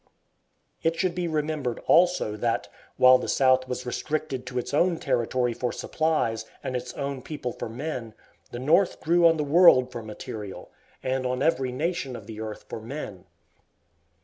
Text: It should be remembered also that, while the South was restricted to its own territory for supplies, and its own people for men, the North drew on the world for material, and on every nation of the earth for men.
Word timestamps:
It 0.81 0.95
should 0.95 1.13
be 1.13 1.27
remembered 1.27 1.77
also 1.85 2.35
that, 2.35 2.67
while 2.97 3.19
the 3.19 3.29
South 3.29 3.67
was 3.67 3.85
restricted 3.85 4.47
to 4.47 4.57
its 4.57 4.73
own 4.73 4.97
territory 4.97 5.53
for 5.53 5.71
supplies, 5.71 6.45
and 6.63 6.75
its 6.75 6.91
own 6.95 7.21
people 7.21 7.53
for 7.53 7.69
men, 7.69 8.15
the 8.49 8.57
North 8.57 8.99
drew 9.01 9.27
on 9.27 9.37
the 9.37 9.43
world 9.43 9.91
for 9.91 10.01
material, 10.01 10.71
and 11.03 11.23
on 11.27 11.43
every 11.43 11.71
nation 11.71 12.15
of 12.15 12.25
the 12.25 12.41
earth 12.41 12.65
for 12.67 12.79
men. 12.81 13.25